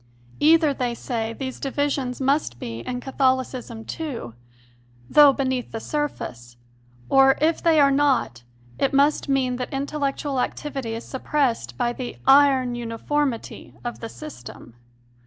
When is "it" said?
8.79-8.95